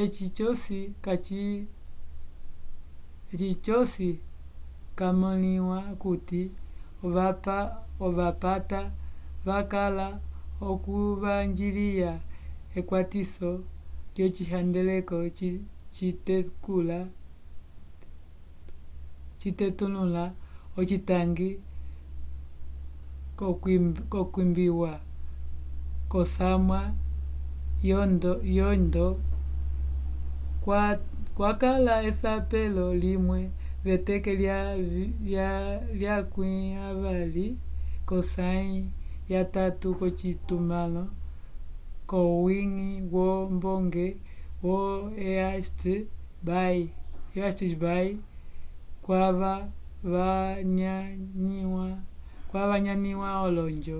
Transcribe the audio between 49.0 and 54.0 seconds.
kwava vanyanĩwa olonjo